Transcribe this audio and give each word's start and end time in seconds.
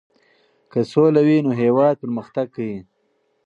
که 0.71 0.79
سوله 0.91 1.21
وي 1.27 1.37
نو 1.45 1.51
هېواد 1.61 1.95
پرمختګ 2.03 2.45
کوي. 2.55 2.79